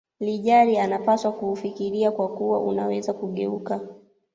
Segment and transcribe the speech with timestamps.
[0.19, 3.79] lijari anapaswa kuufikiria kwa kuwa unaweza kugeuka